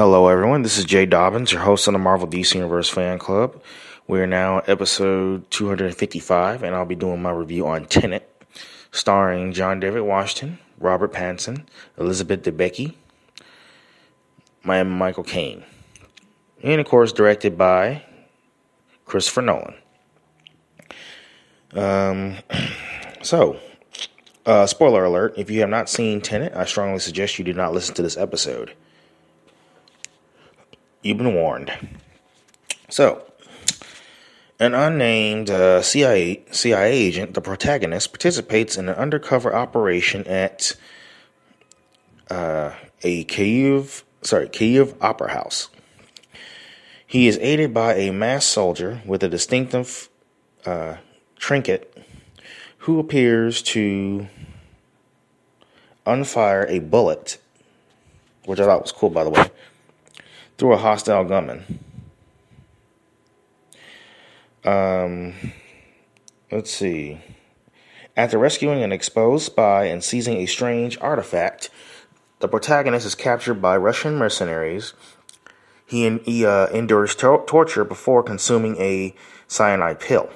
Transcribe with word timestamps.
Hello, 0.00 0.28
everyone. 0.28 0.62
This 0.62 0.78
is 0.78 0.86
Jay 0.86 1.04
Dobbins, 1.04 1.52
your 1.52 1.60
host 1.60 1.86
on 1.86 1.92
the 1.92 1.98
Marvel 1.98 2.26
DC 2.26 2.54
Universe 2.54 2.88
Fan 2.88 3.18
Club. 3.18 3.62
We 4.08 4.18
are 4.20 4.26
now 4.26 4.60
episode 4.60 5.50
255, 5.50 6.62
and 6.62 6.74
I'll 6.74 6.86
be 6.86 6.94
doing 6.94 7.20
my 7.20 7.30
review 7.30 7.66
on 7.66 7.84
Tenet, 7.84 8.26
starring 8.92 9.52
John 9.52 9.78
David 9.78 10.00
Washington, 10.00 10.58
Robert 10.78 11.12
Pattinson, 11.12 11.66
Elizabeth 11.98 12.40
Debicki, 12.44 12.94
and 14.64 14.90
Michael 14.90 15.22
Caine. 15.22 15.64
And, 16.62 16.80
of 16.80 16.86
course, 16.86 17.12
directed 17.12 17.58
by 17.58 18.02
Christopher 19.04 19.42
Nolan. 19.42 19.74
Um, 21.74 22.36
so, 23.22 23.60
uh, 24.46 24.64
spoiler 24.64 25.04
alert 25.04 25.34
if 25.36 25.50
you 25.50 25.60
have 25.60 25.68
not 25.68 25.90
seen 25.90 26.22
Tenet, 26.22 26.54
I 26.54 26.64
strongly 26.64 27.00
suggest 27.00 27.38
you 27.38 27.44
do 27.44 27.52
not 27.52 27.74
listen 27.74 27.94
to 27.96 28.02
this 28.02 28.16
episode. 28.16 28.74
You've 31.02 31.16
been 31.16 31.34
warned. 31.34 31.72
So, 32.90 33.22
an 34.58 34.74
unnamed 34.74 35.48
uh, 35.48 35.80
CIA, 35.80 36.44
CIA 36.50 36.92
agent, 36.92 37.32
the 37.32 37.40
protagonist, 37.40 38.12
participates 38.12 38.76
in 38.76 38.88
an 38.88 38.94
undercover 38.96 39.54
operation 39.54 40.26
at 40.26 40.76
uh, 42.28 42.72
a 43.02 43.24
Kyiv, 43.24 44.02
sorry, 44.20 44.48
Kyiv 44.48 44.94
Opera 45.00 45.32
House. 45.32 45.70
He 47.06 47.26
is 47.26 47.38
aided 47.38 47.72
by 47.72 47.94
a 47.94 48.12
masked 48.12 48.52
soldier 48.52 49.00
with 49.06 49.22
a 49.22 49.28
distinctive 49.28 50.10
uh, 50.66 50.96
trinket 51.36 51.96
who 52.78 52.98
appears 52.98 53.62
to 53.62 54.28
unfire 56.06 56.68
a 56.68 56.80
bullet, 56.80 57.38
which 58.44 58.60
I 58.60 58.66
thought 58.66 58.82
was 58.82 58.92
cool, 58.92 59.10
by 59.10 59.24
the 59.24 59.30
way, 59.30 59.50
through 60.60 60.74
a 60.74 60.76
hostile 60.76 61.24
gunman. 61.24 61.64
Um, 64.62 65.32
let's 66.52 66.70
see. 66.70 67.18
After 68.14 68.36
rescuing 68.36 68.82
an 68.82 68.92
exposed 68.92 69.46
spy 69.46 69.84
and 69.86 70.04
seizing 70.04 70.36
a 70.36 70.44
strange 70.44 70.98
artifact, 71.00 71.70
the 72.40 72.48
protagonist 72.48 73.06
is 73.06 73.14
captured 73.14 73.54
by 73.54 73.74
Russian 73.78 74.16
mercenaries. 74.16 74.92
He, 75.86 76.18
he 76.18 76.44
uh, 76.44 76.66
endures 76.66 77.14
to- 77.16 77.42
torture 77.46 77.84
before 77.84 78.22
consuming 78.22 78.76
a 78.76 79.14
cyanide 79.48 79.98
pill. 79.98 80.28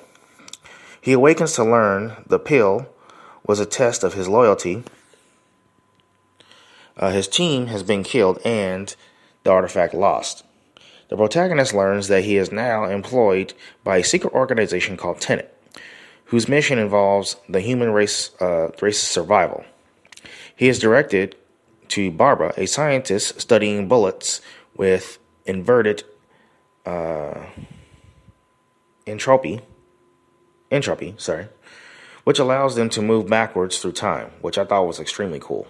He 1.02 1.12
awakens 1.12 1.52
to 1.56 1.64
learn 1.64 2.24
the 2.26 2.38
pill 2.38 2.88
was 3.46 3.60
a 3.60 3.66
test 3.66 4.02
of 4.02 4.14
his 4.14 4.26
loyalty. 4.26 4.84
Uh, 6.96 7.10
his 7.10 7.28
team 7.28 7.66
has 7.66 7.82
been 7.82 8.02
killed 8.02 8.38
and 8.42 8.96
the 9.44 9.50
artifact 9.50 9.94
lost. 9.94 10.44
The 11.08 11.16
protagonist 11.16 11.74
learns 11.74 12.08
that 12.08 12.24
he 12.24 12.36
is 12.36 12.50
now 12.50 12.84
employed 12.86 13.54
by 13.84 13.98
a 13.98 14.04
secret 14.04 14.32
organization 14.32 14.96
called 14.96 15.20
Tenet, 15.20 15.56
whose 16.26 16.48
mission 16.48 16.78
involves 16.78 17.36
the 17.48 17.60
human 17.60 17.92
race 17.92 18.30
uh, 18.40 18.70
race's 18.80 19.08
survival. 19.08 19.64
He 20.56 20.68
is 20.68 20.78
directed 20.78 21.36
to 21.88 22.10
Barbara, 22.10 22.54
a 22.56 22.66
scientist 22.66 23.40
studying 23.40 23.86
bullets 23.86 24.40
with 24.76 25.18
inverted 25.46 26.02
uh, 26.86 27.46
entropy 29.06 29.60
entropy, 30.70 31.14
sorry, 31.18 31.48
which 32.24 32.38
allows 32.38 32.74
them 32.74 32.88
to 32.90 33.02
move 33.02 33.28
backwards 33.28 33.78
through 33.78 33.92
time, 33.92 34.30
which 34.40 34.58
I 34.58 34.64
thought 34.64 34.86
was 34.86 34.98
extremely 34.98 35.38
cool. 35.40 35.68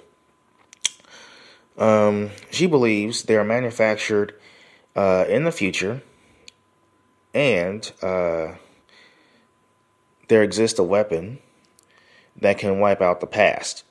Um, 1.77 2.31
she 2.51 2.67
believes 2.67 3.25
they 3.25 3.37
are 3.37 3.45
manufactured 3.45 4.35
uh, 4.95 5.25
in 5.29 5.45
the 5.45 5.53
future, 5.53 6.03
and 7.33 7.91
uh, 8.01 8.55
there 10.29 10.43
exists 10.43 10.79
a 10.79 10.84
weapon 10.84 11.41
that 12.41 12.59
can 12.59 12.79
wipe 12.79 13.01
out 13.01 13.21
the 13.21 13.27
past. 13.27 13.84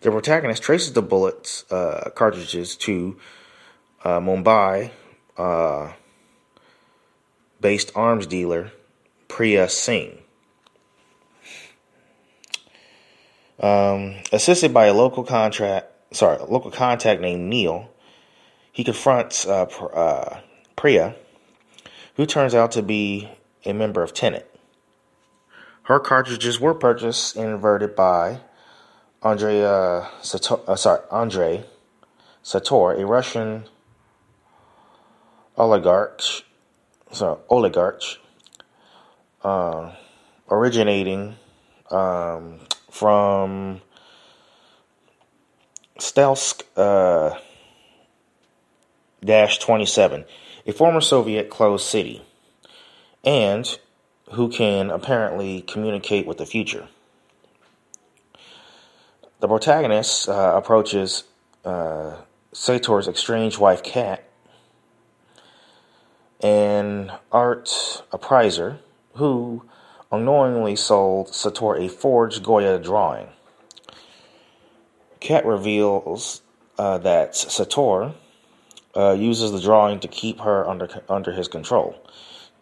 The 0.00 0.10
protagonist 0.10 0.62
traces 0.62 0.94
the 0.94 1.02
bullets 1.02 1.70
uh, 1.70 2.10
cartridges 2.14 2.74
to 2.78 3.18
uh, 4.02 4.18
Mumbai 4.18 4.92
uh, 5.36 5.92
based 7.60 7.92
arms 7.94 8.26
dealer 8.26 8.72
Priya 9.28 9.68
Singh. 9.68 10.18
Um, 13.58 14.16
assisted 14.32 14.72
by 14.72 14.86
a 14.86 14.94
local 14.94 15.22
contract, 15.22 15.92
sorry, 16.12 16.38
a 16.38 16.44
local 16.44 16.70
contact 16.70 17.20
named 17.20 17.48
Neil, 17.48 17.90
he 18.72 18.84
confronts 18.84 19.46
uh, 19.46 19.64
uh, 19.64 20.40
Priya, 20.76 21.14
who 22.14 22.26
turns 22.26 22.54
out 22.54 22.72
to 22.72 22.82
be 22.82 23.28
a 23.64 23.72
member 23.72 24.02
of 24.02 24.14
Tenet. 24.14 24.46
Her 25.84 25.98
cartridges 25.98 26.60
were 26.60 26.74
purchased 26.74 27.36
and 27.36 27.50
inverted 27.50 27.96
by 27.96 28.40
Andrei 29.22 29.62
uh, 29.62 30.06
Sator, 30.22 30.60
uh, 30.66 30.76
sorry, 30.76 31.00
Andrei 31.10 31.64
Sator, 32.42 32.92
a 32.92 33.04
Russian 33.04 33.64
oligarch, 35.56 36.22
sorry, 37.12 37.40
oligarch 37.48 38.18
uh, 39.42 39.92
originating 40.50 41.36
um, 41.90 42.60
from 42.90 43.80
Stalsk 46.00 46.62
uh, 46.76 47.38
dash 49.24 49.58
27, 49.58 50.24
a 50.66 50.72
former 50.72 51.00
Soviet 51.00 51.50
closed 51.50 51.86
city, 51.86 52.22
and 53.24 53.78
who 54.32 54.48
can 54.48 54.90
apparently 54.90 55.62
communicate 55.62 56.26
with 56.26 56.38
the 56.38 56.46
future. 56.46 56.88
The 59.40 59.48
protagonist 59.48 60.28
uh, 60.28 60.52
approaches 60.56 61.24
uh, 61.64 62.16
Sator's 62.52 63.08
estranged 63.08 63.58
wife, 63.58 63.82
Kat, 63.82 64.24
and 66.42 67.10
Art 67.32 68.02
Appraiser 68.12 68.80
who 69.14 69.62
unknowingly 70.12 70.76
sold 70.76 71.34
Sator 71.34 71.76
a 71.76 71.88
forged 71.88 72.42
Goya 72.42 72.78
drawing. 72.78 73.28
Kat 75.20 75.44
reveals 75.44 76.42
uh, 76.78 76.98
that 76.98 77.36
Sator 77.36 78.12
uh, 78.96 79.12
uses 79.12 79.52
the 79.52 79.60
drawing 79.60 80.00
to 80.00 80.08
keep 80.08 80.40
her 80.40 80.68
under 80.68 80.88
under 81.08 81.32
his 81.32 81.46
control. 81.48 81.94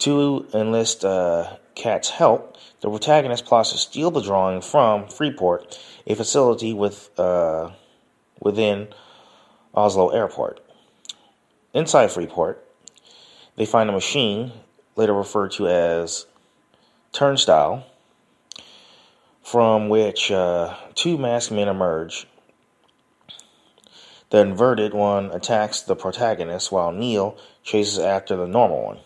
To 0.01 0.47
enlist 0.53 1.05
uh, 1.05 1.57
Kat's 1.75 2.11
help, 2.11 2.57
the 2.81 2.89
protagonist 2.91 3.45
plots 3.47 3.73
to 3.73 3.79
steal 3.79 4.11
the 4.11 4.21
drawing 4.21 4.61
from 4.61 5.09
Freeport, 5.09 5.79
a 6.07 6.15
facility 6.15 6.73
with 6.73 7.11
uh, 7.19 7.71
within 8.41 8.89
Oslo 9.75 10.11
Airport. 10.11 10.61
Inside 11.75 12.11
Freeport, 12.11 12.65
they 13.57 13.67
find 13.67 13.89
a 13.89 13.93
machine, 13.93 14.53
later 14.97 15.13
referred 15.13 15.53
to 15.53 15.69
as 15.69 16.27
turnstile 17.13 17.87
from 19.43 19.89
which 19.89 20.31
uh, 20.31 20.77
two 20.95 21.17
masked 21.17 21.53
men 21.53 21.69
emerge. 21.69 22.27
The 24.31 24.39
inverted 24.39 24.93
one 24.93 25.31
attacks 25.31 25.81
the 25.81 25.97
protagonist 25.97 26.71
while 26.71 26.93
Neil 26.93 27.37
chases 27.63 27.99
after 27.99 28.37
the 28.37 28.47
normal 28.47 28.85
one. 28.85 28.99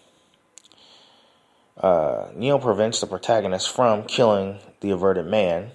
Uh, 1.77 2.31
Neil 2.35 2.59
prevents 2.59 3.01
the 3.01 3.07
protagonist 3.07 3.71
from 3.71 4.05
killing 4.05 4.59
the 4.81 4.91
averted 4.91 5.27
man, 5.27 5.73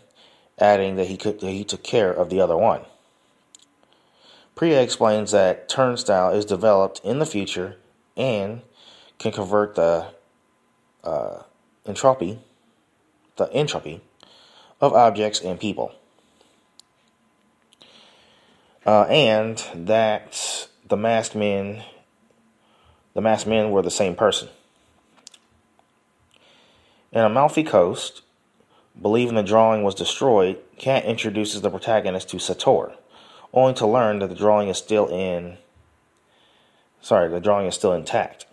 adding 0.59 0.95
that 0.95 1.07
he, 1.07 1.17
could, 1.17 1.39
that 1.39 1.51
he 1.51 1.63
took 1.63 1.83
care 1.83 2.11
of 2.11 2.29
the 2.29 2.41
other 2.41 2.57
one. 2.57 2.81
Priya 4.55 4.81
explains 4.81 5.31
that 5.31 5.69
Turnstile 5.69 6.33
is 6.33 6.43
developed 6.43 6.99
in 7.03 7.19
the 7.19 7.25
future 7.25 7.77
and 8.15 8.61
can 9.19 9.31
convert 9.31 9.75
the 9.75 10.07
uh, 11.03 11.43
entropy, 11.85 12.39
the 13.37 13.51
entropy 13.53 14.01
of 14.81 14.93
objects 14.93 15.41
and 15.41 15.59
people. 15.59 15.93
Uh, 18.87 19.03
and 19.09 19.61
that 19.75 20.69
the 20.87 20.95
masked 20.95 21.35
men, 21.35 21.83
the 23.13 23.19
masked 23.19 23.45
men 23.45 23.69
were 23.69 23.81
the 23.81 23.91
same 23.91 24.15
person. 24.15 24.47
In 27.11 27.19
Amalfi 27.19 27.65
Coast, 27.65 28.21
believing 28.99 29.35
the 29.35 29.43
drawing 29.43 29.83
was 29.83 29.93
destroyed, 29.93 30.57
Kat 30.77 31.03
introduces 31.03 31.59
the 31.59 31.69
protagonist 31.69 32.29
to 32.29 32.39
Sator, 32.39 32.93
only 33.51 33.73
to 33.73 33.85
learn 33.85 34.19
that 34.19 34.29
the 34.29 34.35
drawing 34.35 34.69
is 34.69 34.77
still 34.77 35.07
in. 35.07 35.57
Sorry, 37.01 37.29
the 37.29 37.41
drawing 37.41 37.67
is 37.67 37.75
still 37.75 37.91
intact. 37.91 38.45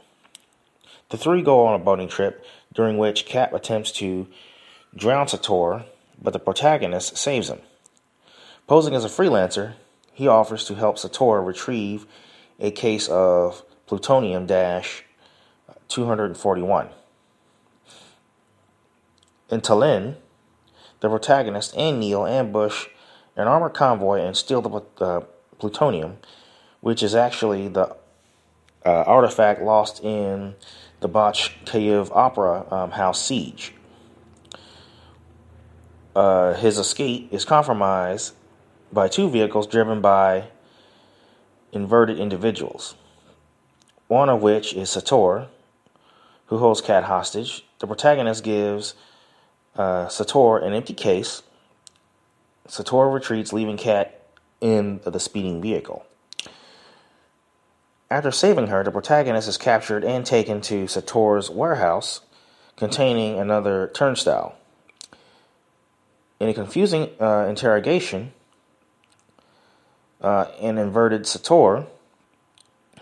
The 1.11 1.17
three 1.17 1.43
go 1.43 1.65
on 1.65 1.81
a 1.81 1.85
boating 1.85 2.09
trip 2.09 2.45
during 2.73 2.99
which 2.99 3.25
Kat 3.25 3.55
attempts 3.55 3.93
to 3.93 4.27
drown 4.97 5.29
Sator, 5.29 5.85
but 6.21 6.33
the 6.33 6.41
protagonist 6.41 7.17
saves 7.17 7.49
him. 7.49 7.61
Posing 8.67 8.97
as 8.97 9.05
a 9.05 9.09
freelancer, 9.09 9.75
he 10.15 10.29
offers 10.29 10.65
to 10.65 10.75
help 10.77 10.97
Satora 10.97 11.45
retrieve 11.45 12.07
a 12.59 12.71
case 12.71 13.09
of 13.09 13.63
plutonium 13.87 14.47
241. 15.89 16.89
In 19.51 19.61
Tallinn, 19.61 20.17
the 21.01 21.09
protagonist 21.09 21.77
and 21.77 22.01
Neil 22.01 22.27
ambush 22.27 22.87
an 23.37 23.49
armored 23.49 23.75
convoy 23.75 24.21
and 24.21 24.37
steal 24.37 24.63
the 24.63 25.05
uh, 25.05 25.21
plutonium, 25.59 26.19
which 26.81 27.03
is 27.03 27.15
actually 27.15 27.69
the 27.69 27.97
uh, 28.87 29.03
artifact 29.07 29.61
lost 29.63 30.03
in 30.03 30.55
the 31.01 31.09
Kyiv 31.65 32.11
Opera 32.15 32.67
um, 32.73 32.93
House 32.93 33.21
siege. 33.21 33.75
Uh, 36.15 36.55
his 36.55 36.79
escape 36.79 37.33
is 37.33 37.45
compromised 37.45 38.35
by 38.95 39.09
two 39.09 39.29
vehicles 39.29 39.67
driven 39.67 40.01
by 40.01 40.45
inverted 41.73 42.19
individuals, 42.19 42.95
one 44.07 44.29
of 44.29 44.41
which 44.41 44.73
is 44.73 44.89
Sator, 44.91 45.49
who 46.47 46.59
holds 46.59 46.81
Kat 46.81 47.05
hostage. 47.05 47.65
The 47.81 47.87
protagonist 47.87 48.45
gives 48.45 48.95
uh, 49.77 50.09
Sator 50.09 50.59
an 50.59 50.73
empty 50.73 50.95
case. 50.95 51.43
Sator 52.69 53.09
retreats, 53.11 53.53
leaving 53.53 53.77
Kat 53.77 54.23
in 54.61 55.01
the 55.05 55.19
speeding 55.19 55.61
vehicle. 55.61 56.07
After 58.11 58.31
saving 58.31 58.69
her, 58.69 58.85
the 58.85 58.93
protagonist 58.93 59.49
is 59.49 59.59
captured 59.59 60.05
and 60.05 60.25
taken 60.25 60.61
to 60.63 60.87
Sator's 60.87 61.51
warehouse 61.51 62.21
containing 62.77 63.39
another 63.39 63.91
turnstile. 63.93 64.55
In 66.39 66.49
a 66.49 66.55
confusing 66.55 67.11
uh, 67.21 67.47
interrogation, 67.49 68.33
uh, 70.25 70.51
an 70.59 70.79
inverted 70.79 71.27
Sator, 71.27 71.85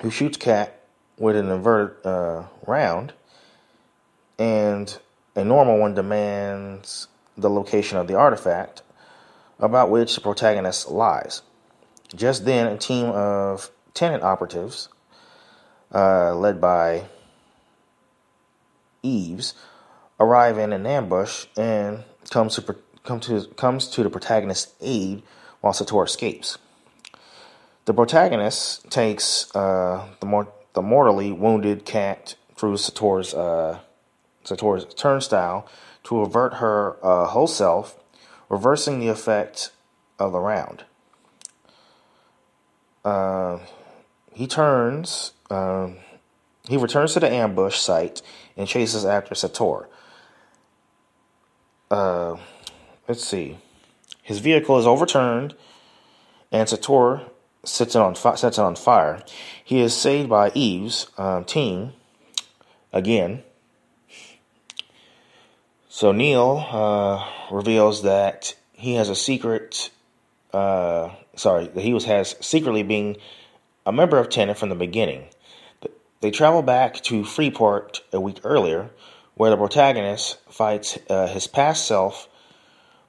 who 0.01 0.11
shoots 0.11 0.37
Kat 0.37 0.81
with 1.17 1.37
an 1.37 1.51
inverted 1.51 2.05
uh, 2.05 2.47
round, 2.67 3.13
and 4.41 4.99
a 5.37 5.45
normal 5.45 5.79
one 5.79 5.95
demands 5.95 7.07
the 7.39 7.49
location 7.49 7.97
of 7.97 8.09
the 8.09 8.17
artifact, 8.17 8.83
about 9.61 9.89
which 9.89 10.17
the 10.17 10.21
protagonist 10.21 10.91
lies. 10.91 11.43
Just 12.13 12.45
then, 12.45 12.67
a 12.67 12.77
team 12.77 13.07
of 13.07 13.71
Tenet 13.95 14.23
operatives, 14.23 14.89
uh, 15.95 16.35
led 16.35 16.61
by 16.61 17.05
Ives, 19.05 19.55
arrive 20.19 20.59
in 20.59 20.73
an 20.73 20.87
ambush 20.87 21.47
and 21.57 22.03
comes 22.31 22.57
to 22.57 22.77
to 23.21 23.47
comes 23.57 23.89
to 23.89 24.03
the 24.03 24.11
protagonist's 24.11 24.73
aid 24.81 25.23
while 25.61 25.73
Sator 25.73 26.03
escapes. 26.03 26.59
The 27.85 27.95
protagonist 27.95 28.89
takes 28.91 29.55
uh, 29.57 30.07
the 30.21 30.27
more 30.27 30.53
the 30.75 30.83
mortally 30.83 31.33
wounded 31.33 31.85
Kat 31.85 32.37
through 32.57 32.77
Sator's 32.77 33.35
uh, 33.35 33.81
Sator's 34.45 34.85
turnstile 34.95 35.67
to 36.05 36.21
avert 36.21 36.55
her 36.55 36.97
uh, 37.05 37.27
whole 37.27 37.49
self, 37.49 37.99
reversing 38.49 39.01
the 39.01 39.09
effect 39.09 39.73
of 40.19 40.33
the 40.33 40.39
round. 40.39 40.85
Uh, 43.05 43.59
he 44.33 44.47
turns. 44.47 45.33
Um, 45.51 45.97
he 46.69 46.77
returns 46.77 47.15
to 47.15 47.21
the 47.21 47.31
ambush 47.31 47.79
site 47.79 48.23
and 48.57 48.69
chases 48.69 49.05
after 49.05 49.35
Sator. 49.35 49.89
Uh, 51.91 52.37
let's 53.09 53.25
see. 53.25 53.59
His 54.23 54.39
vehicle 54.39 54.79
is 54.79 54.87
overturned, 54.87 55.57
and 56.53 56.69
Sator 56.69 57.23
sets 57.65 57.95
it 57.95 58.01
on 58.01 58.15
sets 58.15 58.59
it 58.59 58.59
on 58.59 58.77
fire. 58.77 59.23
He 59.65 59.81
is 59.81 59.95
saved 59.97 60.29
by 60.29 60.51
Ives' 60.55 61.09
um, 61.19 61.45
team 61.45 61.93
again 62.93 63.43
so 65.95 66.11
Neil 66.11 66.67
uh, 66.71 67.23
reveals 67.55 68.03
that 68.03 68.55
he 68.73 68.95
has 68.95 69.11
a 69.11 69.15
secret. 69.15 69.91
Uh, 70.51 71.11
sorry, 71.37 71.67
that 71.67 71.83
he 71.83 71.93
was 71.93 72.07
has 72.07 72.35
secretly 72.41 72.83
being 72.83 73.19
a 73.85 73.93
member 73.93 74.17
of 74.17 74.31
Tenet 74.31 74.57
from 74.57 74.71
the 74.71 74.75
beginning. 74.75 75.27
They 76.23 76.31
travel 76.31 76.63
back 76.63 77.03
to 77.03 77.25
Freeport 77.25 78.03
a 78.11 78.19
week 78.19 78.41
earlier, 78.43 78.89
where 79.35 79.51
the 79.51 79.59
protagonist 79.59 80.39
fights 80.51 80.99
uh, 81.11 81.27
his 81.27 81.47
past 81.47 81.87
self 81.87 82.27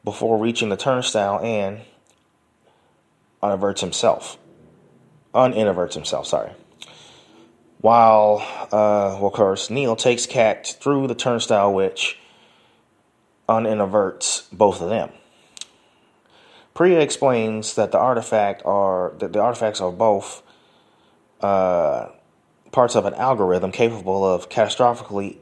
before 0.03 0.37
reaching 0.37 0.67
the 0.67 0.75
turnstile 0.75 1.39
and 1.39 1.79
unaverts 3.41 3.79
himself. 3.79 4.37
Uninverts 5.33 5.93
himself, 5.93 6.27
sorry. 6.27 6.51
While, 7.79 8.37
uh, 8.71 9.17
well, 9.19 9.27
of 9.27 9.33
course, 9.33 9.69
Neil 9.69 9.95
takes 9.95 10.25
Kat 10.25 10.77
through 10.79 11.07
the 11.07 11.15
turnstile, 11.15 11.73
which 11.73 12.17
uninverts 13.49 14.47
both 14.51 14.81
of 14.81 14.89
them. 14.89 15.11
Priya 16.73 17.01
explains 17.01 17.75
that 17.75 17.91
the 17.91 17.99
artifact 17.99 18.63
are 18.65 19.13
that 19.19 19.33
the 19.33 19.39
artifacts 19.39 19.81
are 19.81 19.91
both 19.91 20.41
uh, 21.41 22.07
parts 22.71 22.95
of 22.95 23.05
an 23.05 23.13
algorithm 23.15 23.71
capable 23.71 24.25
of 24.25 24.49
catastrophically 24.49 25.37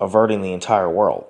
averting 0.00 0.42
the 0.42 0.52
entire 0.52 0.90
world. 0.90 1.26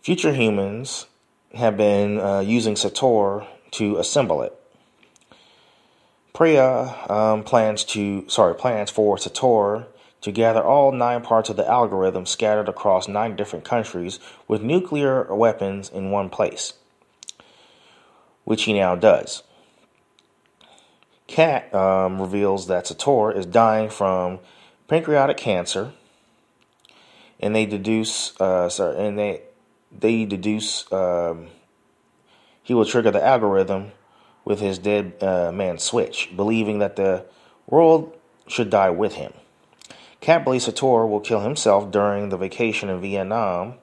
Future 0.00 0.32
humans 0.32 1.06
have 1.54 1.76
been 1.76 2.18
uh, 2.18 2.40
using 2.40 2.76
Sator 2.76 3.46
to 3.72 3.98
assemble 3.98 4.40
it. 4.42 4.58
Priya 6.32 6.96
um, 7.10 7.44
plans 7.44 7.84
to 7.84 8.28
sorry 8.28 8.54
plans 8.54 8.90
for 8.90 9.18
Sator 9.18 9.86
to 10.22 10.32
gather 10.32 10.62
all 10.62 10.92
nine 10.92 11.20
parts 11.20 11.50
of 11.50 11.56
the 11.56 11.68
algorithm 11.68 12.24
scattered 12.24 12.68
across 12.68 13.08
nine 13.08 13.36
different 13.36 13.64
countries 13.64 14.18
with 14.48 14.62
nuclear 14.62 15.34
weapons 15.34 15.90
in 15.90 16.10
one 16.10 16.30
place, 16.30 16.74
which 18.44 18.62
he 18.64 18.72
now 18.72 18.94
does. 18.94 19.42
Kat 21.26 21.74
um, 21.74 22.20
reveals 22.20 22.66
that 22.66 22.86
Sator 22.86 23.32
is 23.32 23.46
dying 23.46 23.90
from 23.90 24.38
pancreatic 24.88 25.36
cancer, 25.36 25.92
and 27.40 27.54
they 27.54 27.66
deduce, 27.66 28.40
uh, 28.40 28.68
sorry, 28.70 29.06
and 29.06 29.18
they 29.18 29.42
they 29.90 30.24
deduce 30.24 30.90
um, 30.92 31.48
he 32.62 32.72
will 32.72 32.86
trigger 32.86 33.10
the 33.10 33.22
algorithm 33.22 33.92
with 34.44 34.60
his 34.60 34.78
dead 34.78 35.14
uh, 35.22 35.52
man 35.52 35.78
switch, 35.78 36.30
believing 36.34 36.78
that 36.80 36.96
the 36.96 37.24
world 37.66 38.16
should 38.46 38.70
die 38.70 38.90
with 38.90 39.14
him. 39.14 39.32
Believes 40.44 40.64
Sator 40.64 41.06
will 41.06 41.20
kill 41.20 41.40
himself 41.40 41.90
during 41.90 42.28
the 42.28 42.36
vacation 42.36 42.88
in 42.88 43.00
Vietnam. 43.00 43.74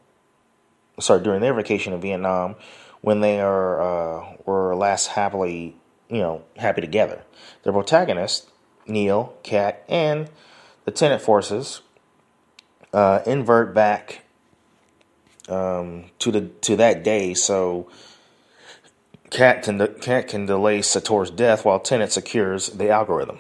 Sorry, 1.00 1.22
during 1.22 1.42
their 1.42 1.54
vacation 1.54 1.94
in 1.94 2.02
Vietnam, 2.02 2.56
when 3.02 3.22
they 3.22 3.40
are 3.40 3.82
uh, 3.82 4.36
were 4.46 4.76
last 4.76 5.08
happily, 5.08 5.76
you 6.10 6.20
know, 6.20 6.44
happy 6.58 6.82
together. 6.82 7.24
The 7.64 7.72
protagonist, 7.72 8.50
Neil, 8.88 9.34
Kat, 9.44 9.84
and 9.88 10.30
the 10.86 10.92
Tenet 10.92 11.22
forces 11.22 11.82
uh, 12.94 13.22
invert 13.26 13.74
back 13.74 14.24
um, 15.50 16.06
to 16.20 16.32
the 16.32 16.42
to 16.62 16.76
that 16.78 17.04
day, 17.04 17.34
so 17.34 17.90
Kat 19.30 19.64
can 19.64 19.96
Kat 20.02 20.28
can 20.28 20.46
delay 20.46 20.82
Sator's 20.82 21.30
death 21.30 21.66
while 21.66 21.80
Tenet 21.80 22.12
secures 22.12 22.70
the 22.70 22.90
algorithm. 22.90 23.40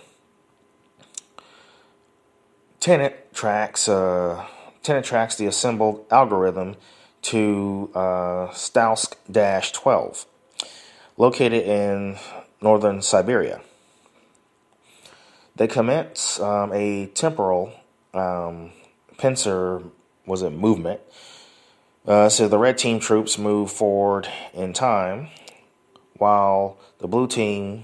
Tenet 2.79 3.33
tracks 3.33 3.89
uh, 3.89 4.45
Tenet 4.83 5.03
tracks 5.03 5.35
the 5.35 5.45
assembled 5.45 6.05
algorithm 6.09 6.75
to 7.21 7.89
uh, 7.93 8.47
Stalsk-12, 8.51 10.25
located 11.17 11.63
in 11.63 12.17
northern 12.61 13.01
Siberia. 13.01 13.61
They 15.55 15.67
commence 15.67 16.39
um, 16.39 16.71
a 16.73 17.07
temporal 17.07 17.73
um, 18.13 18.71
pincer 19.17 19.83
was 20.25 20.41
it 20.41 20.51
movement. 20.51 21.01
Uh, 22.07 22.29
so 22.29 22.47
the 22.47 22.57
red 22.57 22.77
team 22.77 22.99
troops 22.99 23.37
move 23.37 23.69
forward 23.69 24.29
in 24.53 24.71
time, 24.71 25.27
while 26.19 26.77
the 26.99 27.07
blue 27.07 27.27
team 27.27 27.83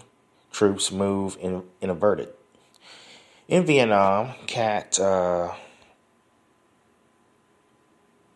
troops 0.51 0.91
move 0.91 1.37
in, 1.41 1.63
inverted. 1.81 2.29
In 3.47 3.65
Vietnam, 3.65 4.33
Kat 4.47 4.99
uh, 4.99 5.53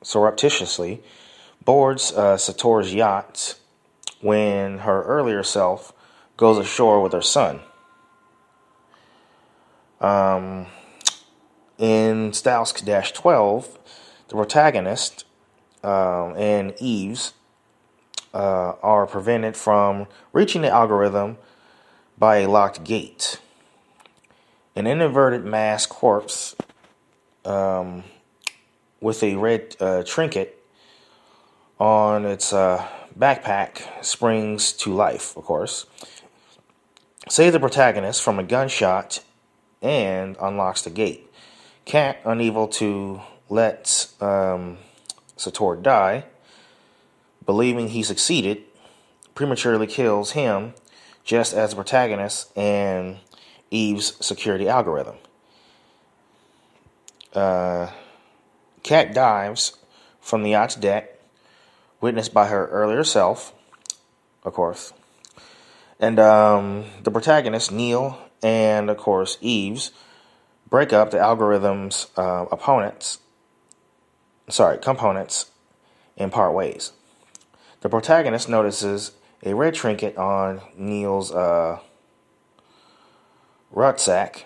surreptitiously 0.02 1.02
boards 1.64 2.12
uh, 2.12 2.38
Sator's 2.38 2.94
yacht 2.94 3.56
when 4.22 4.80
her 4.80 5.04
earlier 5.04 5.44
self 5.44 5.94
goes 6.38 6.58
ashore 6.58 7.02
with 7.02 7.14
her 7.14 7.22
son. 7.22 7.60
Um, 10.00 10.68
in 11.78 12.32
Stalsk 12.32 12.86
12, 13.14 13.80
the 14.30 14.36
protagonist 14.36 15.26
um, 15.84 16.36
and 16.38 16.74
Ives 16.82 17.34
uh, 18.34 18.74
are 18.82 19.08
prevented 19.08 19.56
from 19.56 20.08
reaching 20.34 20.62
the 20.62 20.70
algorithm 20.70 21.38
by 22.18 22.38
a 22.38 22.50
locked 22.50 22.84
gate 22.84 23.40
an 24.80 24.88
inverted 24.88 25.44
mass 25.44 25.86
corpse 25.86 26.56
um, 27.44 28.04
with 29.02 29.22
a 29.24 29.36
red 29.36 29.76
uh, 29.82 30.04
trinket 30.04 30.64
on 31.80 32.26
its 32.26 32.54
uh, 32.54 32.86
backpack 33.18 33.82
springs 34.04 34.72
to 34.72 34.94
life, 34.94 35.36
of 35.36 35.44
course. 35.44 35.86
Save 37.28 37.52
the 37.52 37.60
protagonist 37.60 38.22
from 38.22 38.40
a 38.40 38.44
gunshot 38.44 39.22
and 39.82 40.38
unlocks 40.42 40.84
the 40.84 40.90
gate. 40.90 41.30
Kat, 41.84 42.20
unable 42.24 42.68
to 42.68 43.22
let 43.50 44.08
um, 44.22 44.78
Sator 45.36 45.76
die, 45.76 46.24
believing 47.46 47.90
he 47.90 48.04
succeeded, 48.04 48.64
prematurely 49.36 49.88
kills 49.88 50.32
him 50.32 50.74
just 51.24 51.54
as 51.54 51.72
the 51.72 51.76
protagonist 51.76 52.56
and 52.58 53.18
Ives 53.72 54.26
security 54.26 54.68
algorithm. 54.68 55.16
Uh, 57.34 57.92
dives 58.84 59.78
from 60.20 60.44
the 60.44 60.52
yacht's 60.52 60.76
deck, 60.76 61.20
witnessed 62.02 62.34
by 62.34 62.48
her 62.48 62.68
earlier 62.68 63.04
self, 63.04 63.54
of 64.44 64.54
course. 64.54 64.94
And 66.00 66.20
um, 66.20 66.86
the 67.04 67.12
protagonist, 67.12 67.72
Neil, 67.72 68.18
and 68.42 68.90
of 68.90 68.98
course, 68.98 69.38
Ives, 69.44 69.92
break 70.70 70.94
up 70.94 71.12
the 71.12 71.20
algorithm's 71.20 72.08
uh, 72.18 72.46
opponents, 72.52 73.20
sorry, 74.50 74.78
components 74.78 75.52
in 76.16 76.30
part 76.30 76.54
ways. 76.54 76.94
The 77.82 77.90
protagonist 77.90 78.50
notices 78.50 79.12
a 79.44 79.54
red 79.56 79.74
trinket 79.74 80.18
on 80.18 80.62
Neil's 80.76 81.32
uh, 81.32 81.80
rucksack. 83.72 84.46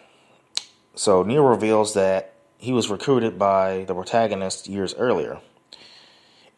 So 0.95 1.23
Neil 1.23 1.43
reveals 1.43 1.93
that 1.95 2.35
he 2.57 2.71
was 2.71 2.89
recruited 2.89 3.39
by 3.39 3.85
the 3.87 3.95
protagonist 3.95 4.67
years 4.67 4.93
earlier, 4.95 5.39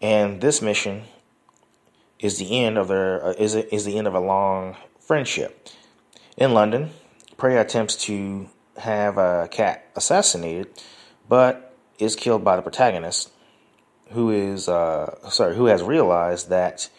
and 0.02 0.42
this 0.42 0.62
mission 0.62 1.04
is 2.20 2.38
the 2.38 2.64
end 2.64 2.78
of 2.78 2.90
their 2.90 3.26
uh, 3.26 3.34
is 3.38 3.56
is 3.56 3.86
the 3.86 3.98
end 3.98 4.08
of 4.08 4.14
a 4.14 4.20
long 4.20 4.76
friendship. 5.00 5.70
In 6.38 6.54
London, 6.54 6.92
Priya 7.38 7.62
attempts 7.62 7.96
to 8.06 8.50
have 8.78 9.18
a 9.18 9.48
Kat 9.50 9.90
assassinated, 9.96 10.68
but 11.30 11.74
is 11.98 12.16
killed 12.16 12.44
by 12.44 12.58
the 12.58 12.62
protagonist, 12.62 13.32
who 14.12 14.32
is 14.32 14.70
uh, 14.70 15.30
sorry, 15.30 15.56
who 15.56 15.66
has 15.66 15.82
realized 15.84 16.50
that 16.50 16.90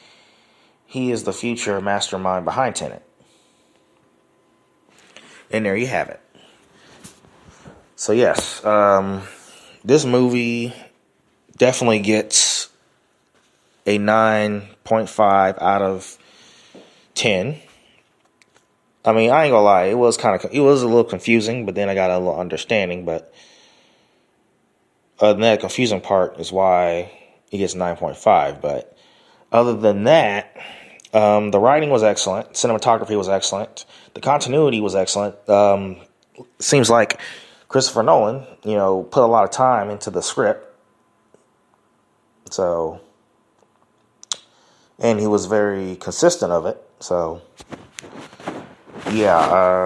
he 0.84 1.10
is 1.10 1.24
the 1.24 1.32
future 1.32 1.80
mastermind 1.80 2.44
behind 2.44 2.76
Tenet. 2.76 3.02
And 5.50 5.64
there 5.64 5.76
you 5.76 5.86
have 5.86 6.08
it. 6.08 6.20
So 7.94 8.12
yes, 8.12 8.64
um, 8.64 9.22
this 9.84 10.04
movie 10.04 10.74
definitely 11.56 12.00
gets 12.00 12.68
a 13.86 13.98
nine 13.98 14.68
point 14.84 15.08
five 15.08 15.56
out 15.60 15.82
of 15.82 16.18
ten. 17.14 17.60
I 19.04 19.12
mean, 19.12 19.30
I 19.30 19.44
ain't 19.44 19.52
gonna 19.52 19.62
lie, 19.62 19.84
it 19.84 19.98
was 19.98 20.16
kind 20.16 20.34
of 20.34 20.52
it 20.52 20.60
was 20.60 20.82
a 20.82 20.86
little 20.86 21.04
confusing, 21.04 21.64
but 21.64 21.74
then 21.74 21.88
I 21.88 21.94
got 21.94 22.10
a 22.10 22.18
little 22.18 22.38
understanding. 22.38 23.04
But 23.04 23.32
than 25.18 25.40
that, 25.40 25.60
confusing 25.60 26.00
part 26.00 26.38
is 26.38 26.52
why 26.52 27.10
it 27.50 27.58
gets 27.58 27.74
nine 27.74 27.96
point 27.96 28.16
five. 28.16 28.60
But 28.60 28.96
other 29.52 29.74
than 29.74 30.04
that, 30.04 30.56
um, 31.14 31.50
the 31.50 31.58
writing 31.58 31.90
was 31.90 32.02
excellent, 32.02 32.52
cinematography 32.52 33.16
was 33.16 33.28
excellent, 33.28 33.86
the 34.14 34.20
continuity 34.20 34.80
was 34.80 34.94
excellent. 34.94 35.36
Um, 35.48 35.96
seems 36.58 36.90
like 36.90 37.20
Christopher 37.68 38.02
Nolan, 38.02 38.46
you 38.64 38.74
know, 38.74 39.02
put 39.02 39.22
a 39.22 39.26
lot 39.26 39.44
of 39.44 39.50
time 39.50 39.90
into 39.90 40.10
the 40.10 40.20
script, 40.20 40.66
so 42.50 43.00
and 44.98 45.20
he 45.20 45.26
was 45.26 45.46
very 45.46 45.96
consistent 45.96 46.52
of 46.52 46.66
it. 46.66 46.82
So 47.00 47.42
yeah, 49.10 49.38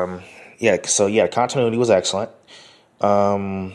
um, 0.04 0.22
yeah. 0.58 0.78
So 0.84 1.06
yeah, 1.06 1.26
continuity 1.28 1.76
was 1.76 1.90
excellent. 1.90 2.30
Um, 3.00 3.75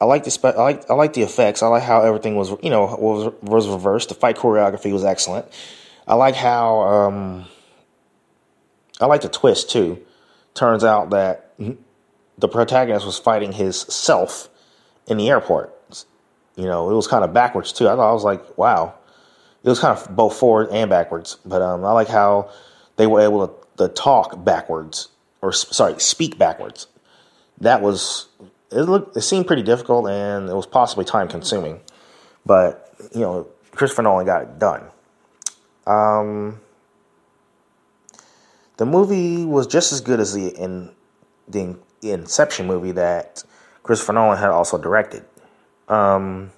I 0.00 0.04
like 0.04 0.24
the 0.24 0.30
spe- 0.30 0.44
I 0.46 0.62
like 0.62 0.90
I 0.90 0.94
like 0.94 1.12
the 1.14 1.22
effects. 1.22 1.62
I 1.62 1.68
like 1.68 1.82
how 1.82 2.02
everything 2.02 2.36
was 2.36 2.50
you 2.62 2.70
know 2.70 2.96
was 2.98 3.32
was 3.42 3.68
reversed. 3.68 4.10
The 4.10 4.14
fight 4.14 4.36
choreography 4.36 4.92
was 4.92 5.04
excellent. 5.04 5.46
I 6.06 6.14
like 6.14 6.34
how 6.34 6.80
um, 6.80 7.46
I 9.00 9.06
like 9.06 9.22
the 9.22 9.28
twist 9.28 9.70
too. 9.70 9.98
Turns 10.54 10.84
out 10.84 11.10
that 11.10 11.54
the 12.38 12.48
protagonist 12.48 13.04
was 13.04 13.18
fighting 13.18 13.52
his 13.52 13.80
self 13.80 14.48
in 15.06 15.16
the 15.16 15.28
airport. 15.28 15.72
You 16.56 16.64
know, 16.64 16.90
it 16.90 16.94
was 16.94 17.06
kind 17.06 17.24
of 17.24 17.34
backwards 17.34 17.72
too. 17.72 17.88
I 17.88 17.96
thought 17.96 18.10
I 18.10 18.12
was 18.12 18.24
like, 18.24 18.56
wow 18.56 18.94
it 19.66 19.68
was 19.68 19.80
kind 19.80 19.98
of 19.98 20.14
both 20.14 20.36
forward 20.36 20.68
and 20.70 20.88
backwards. 20.88 21.38
But 21.44 21.60
um, 21.60 21.84
I 21.84 21.90
like 21.90 22.06
how 22.06 22.50
they 22.96 23.08
were 23.08 23.20
able 23.20 23.48
to, 23.48 23.54
to 23.78 23.88
talk 23.92 24.44
backwards, 24.44 25.08
or 25.42 25.52
sorry, 25.52 25.98
speak 25.98 26.38
backwards. 26.38 26.86
That 27.60 27.82
was 27.82 28.28
it. 28.70 28.82
Looked 28.82 29.16
it 29.16 29.22
seemed 29.22 29.46
pretty 29.46 29.62
difficult, 29.62 30.08
and 30.08 30.48
it 30.48 30.54
was 30.54 30.66
possibly 30.66 31.04
time 31.04 31.28
consuming. 31.28 31.80
But 32.44 32.94
you 33.14 33.20
know, 33.20 33.46
Christopher 33.72 34.02
Nolan 34.02 34.26
got 34.26 34.42
it 34.42 34.58
done. 34.58 34.84
Um, 35.86 36.60
the 38.76 38.86
movie 38.86 39.44
was 39.44 39.66
just 39.66 39.92
as 39.92 40.00
good 40.00 40.20
as 40.20 40.34
the 40.34 40.48
in 40.48 40.90
the 41.48 41.76
Inception 42.02 42.66
movie 42.66 42.92
that 42.92 43.42
Christopher 43.82 44.12
Nolan 44.12 44.38
had 44.38 44.50
also 44.50 44.78
directed. 44.78 45.24
Um, 45.88 46.50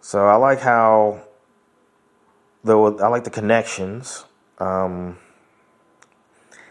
so 0.00 0.26
I 0.26 0.34
like 0.36 0.60
how 0.60 1.22
though 2.64 2.98
I 2.98 3.08
like 3.08 3.24
the 3.24 3.30
connections. 3.30 4.24
Um, 4.58 5.18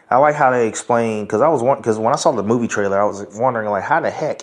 I 0.10 0.18
like 0.18 0.36
how 0.36 0.52
they 0.52 0.68
explain 0.68 1.24
because 1.24 1.42
I 1.42 1.48
was 1.48 1.62
because 1.78 1.98
when 1.98 2.14
I 2.14 2.18
saw 2.18 2.32
the 2.32 2.44
movie 2.44 2.68
trailer, 2.68 3.00
I 3.00 3.06
was 3.06 3.26
wondering 3.36 3.70
like 3.70 3.84
how 3.84 4.00
the 4.00 4.12
heck 4.12 4.42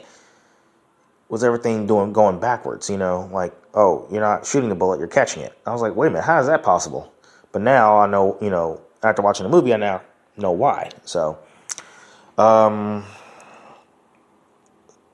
was 1.28 1.44
everything 1.44 1.86
doing 1.86 2.12
going 2.12 2.40
backwards? 2.40 2.90
You 2.90 2.98
know, 2.98 3.28
like 3.32 3.54
oh, 3.74 4.06
you're 4.10 4.20
not 4.20 4.46
shooting 4.46 4.68
the 4.68 4.74
bullet, 4.74 4.98
you're 4.98 5.08
catching 5.08 5.42
it. 5.42 5.56
I 5.66 5.72
was 5.72 5.82
like, 5.82 5.94
wait 5.94 6.08
a 6.08 6.10
minute, 6.10 6.24
how 6.24 6.40
is 6.40 6.46
that 6.46 6.62
possible? 6.62 7.12
But 7.52 7.62
now 7.62 7.98
I 7.98 8.06
know, 8.06 8.38
you 8.40 8.50
know, 8.50 8.80
after 9.02 9.22
watching 9.22 9.44
the 9.44 9.50
movie, 9.50 9.72
I 9.72 9.76
now 9.76 10.02
know 10.36 10.52
why. 10.52 10.90
So, 11.04 11.38
um, 12.38 13.04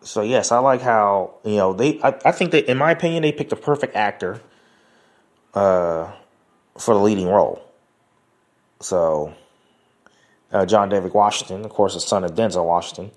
so 0.01 0.23
yes, 0.23 0.53
I 0.53 0.59
like 0.59 0.81
how 0.81 1.35
you 1.45 1.57
know 1.57 1.73
they. 1.73 2.01
I, 2.03 2.15
I 2.25 2.33
think 2.33 2.53
that, 2.53 2.71
in 2.71 2.79
my 2.79 2.93
opinion, 2.93 3.23
they 3.23 3.33
picked 3.33 3.51
the 3.51 3.57
perfect 3.57 3.95
actor 3.95 4.41
uh, 5.55 6.11
for 6.79 6.95
the 6.95 7.01
leading 7.01 7.27
role. 7.27 7.63
So, 8.81 9.35
uh, 10.53 10.67
John 10.67 10.89
David 10.89 11.13
Washington, 11.13 11.65
of 11.65 11.71
course, 11.71 11.95
the 11.95 12.01
son 12.01 12.25
of 12.25 12.33
Denzel 12.33 12.65
Washington. 12.65 13.11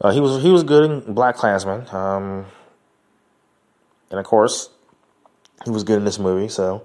Uh, 0.00 0.10
he 0.10 0.20
was 0.20 0.42
he 0.42 0.50
was 0.50 0.64
good 0.64 0.90
in 0.90 1.14
BlacKkKlansman, 1.14 1.92
um, 1.94 2.46
and 4.10 4.18
of 4.18 4.26
course, 4.26 4.70
he 5.64 5.70
was 5.70 5.84
good 5.84 5.98
in 5.98 6.04
this 6.04 6.18
movie. 6.18 6.48
So, 6.48 6.82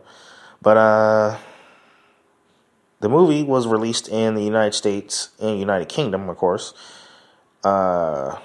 but 0.62 0.78
uh, 0.78 1.38
the 3.00 3.10
movie 3.10 3.44
was 3.44 3.68
released 3.68 4.08
in 4.08 4.36
the 4.36 4.44
United 4.44 4.74
States 4.74 5.30
and 5.40 5.60
United 5.60 5.90
Kingdom, 5.90 6.30
of 6.30 6.38
course. 6.38 6.74
Uh, 7.64 8.38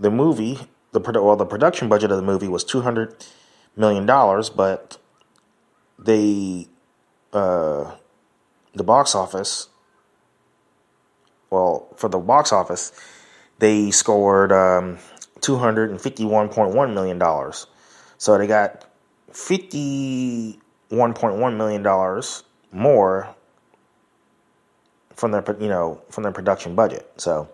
the 0.00 0.10
movie, 0.10 0.58
the 0.92 1.00
well, 1.00 1.36
the 1.36 1.44
production 1.44 1.88
budget 1.88 2.10
of 2.10 2.16
the 2.16 2.22
movie 2.22 2.48
was 2.48 2.64
two 2.64 2.82
hundred 2.82 3.24
million 3.76 4.06
dollars, 4.06 4.50
but 4.50 4.98
they, 5.98 6.68
uh, 7.32 7.92
the 8.78 8.84
box 8.84 9.14
office, 9.14 9.68
well, 11.50 11.88
for 11.96 12.08
the 12.08 12.18
box 12.18 12.52
office, 12.52 12.92
they 13.58 13.90
scored 13.90 14.52
um, 14.52 14.98
two 15.40 15.56
hundred 15.56 15.90
and 15.90 16.00
fifty-one 16.00 16.48
point 16.48 16.74
one 16.74 16.94
million 16.94 17.18
dollars. 17.18 17.66
So 18.16 18.38
they 18.38 18.46
got 18.46 18.84
fifty-one 19.32 21.14
point 21.14 21.36
one 21.36 21.58
million 21.58 21.82
dollars 21.82 22.44
more 22.72 23.34
from 25.14 25.32
their, 25.32 25.44
you 25.60 25.68
know, 25.68 26.00
from 26.10 26.22
their 26.22 26.32
production 26.32 26.74
budget. 26.74 27.10
So 27.16 27.48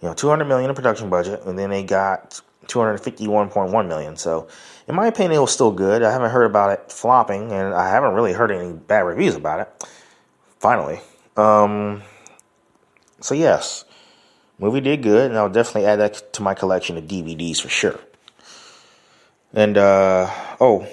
you 0.00 0.08
know, 0.08 0.14
200 0.14 0.44
million 0.44 0.70
in 0.70 0.76
production 0.76 1.10
budget, 1.10 1.42
and 1.44 1.58
then 1.58 1.70
they 1.70 1.82
got 1.82 2.40
251.1 2.66 3.88
million. 3.88 4.16
So, 4.16 4.46
in 4.86 4.94
my 4.94 5.06
opinion, 5.06 5.32
it 5.32 5.40
was 5.40 5.52
still 5.52 5.72
good. 5.72 6.02
I 6.02 6.12
haven't 6.12 6.30
heard 6.30 6.44
about 6.44 6.70
it 6.70 6.92
flopping, 6.92 7.50
and 7.52 7.74
I 7.74 7.88
haven't 7.88 8.14
really 8.14 8.32
heard 8.32 8.50
any 8.50 8.72
bad 8.72 9.00
reviews 9.00 9.34
about 9.34 9.60
it. 9.60 9.88
Finally, 10.58 11.00
um, 11.36 12.02
so 13.20 13.34
yes, 13.34 13.84
movie 14.58 14.80
did 14.80 15.02
good, 15.02 15.30
and 15.30 15.38
I'll 15.38 15.48
definitely 15.48 15.86
add 15.86 15.96
that 15.96 16.32
to 16.32 16.42
my 16.42 16.54
collection 16.54 16.96
of 16.96 17.04
DVDs 17.04 17.60
for 17.60 17.68
sure. 17.68 18.00
And 19.54 19.78
uh, 19.78 20.30
oh, 20.60 20.86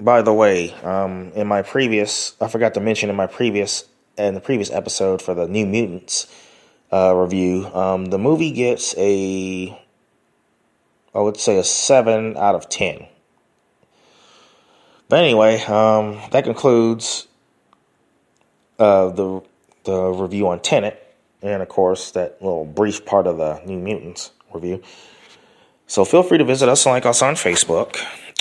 by 0.00 0.22
the 0.22 0.32
way, 0.32 0.72
um, 0.82 1.32
in 1.34 1.46
my 1.46 1.62
previous, 1.62 2.34
I 2.40 2.48
forgot 2.48 2.74
to 2.74 2.80
mention 2.80 3.10
in 3.10 3.16
my 3.16 3.26
previous, 3.26 3.84
in 4.18 4.34
the 4.34 4.40
previous 4.40 4.70
episode 4.70 5.22
for 5.22 5.34
the 5.34 5.46
New 5.46 5.66
Mutants 5.66 6.26
uh, 6.92 7.14
review, 7.14 7.66
um, 7.66 8.06
the 8.06 8.18
movie 8.18 8.50
gets 8.50 8.94
a, 8.98 9.80
I 11.14 11.20
would 11.20 11.36
say 11.36 11.58
a 11.58 11.64
7 11.64 12.36
out 12.36 12.54
of 12.54 12.68
10. 12.68 13.06
But 15.08 15.20
anyway, 15.20 15.62
um, 15.62 16.20
that 16.32 16.44
concludes 16.44 17.28
the 18.78 19.42
the 19.84 20.10
review 20.10 20.48
on 20.48 20.60
Tenet, 20.60 21.14
and 21.42 21.62
of 21.62 21.68
course 21.68 22.10
that 22.12 22.40
little 22.40 22.64
brief 22.64 23.04
part 23.04 23.26
of 23.26 23.36
the 23.36 23.60
New 23.66 23.78
Mutants 23.78 24.30
review. 24.52 24.82
So 25.86 26.04
feel 26.04 26.22
free 26.22 26.38
to 26.38 26.44
visit 26.44 26.68
us 26.68 26.86
and 26.86 26.94
like 26.94 27.06
us 27.06 27.20
on 27.22 27.34
Facebook. 27.34 27.98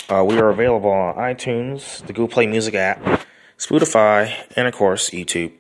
Uh, 0.10 0.24
we 0.24 0.38
are 0.38 0.50
available 0.50 0.90
on 0.90 1.16
iTunes, 1.16 2.06
the 2.06 2.14
Google 2.14 2.28
Play 2.28 2.48
Music 2.48 2.74
app, 2.76 3.26
Spotify, 3.58 4.34
and 4.56 4.68
of 4.68 4.74
course 4.74 5.10
YouTube. 5.10 5.52